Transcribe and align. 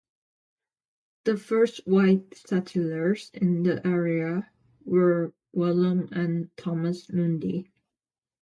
The 1.25 1.37
first 1.37 1.81
white 1.85 2.33
settlers 2.35 3.29
in 3.35 3.61
the 3.61 3.85
area 3.85 4.49
were 4.83 5.31
William 5.53 6.09
and 6.11 6.49
Thomas 6.57 7.07
Lundie. 7.11 7.69